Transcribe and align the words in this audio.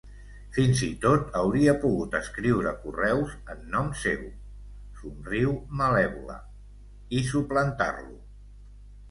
Fins 0.53 0.79
i 0.85 0.87
tot 1.01 1.35
hauria 1.41 1.75
pogut 1.83 2.17
escriure 2.19 2.71
correus 2.85 3.35
en 3.55 3.61
nom 3.75 3.93
seu 4.05 4.25
—somriu 4.31 5.55
malèvola—, 5.83 6.41
i 7.21 7.25
suplantar-lo. 7.31 8.19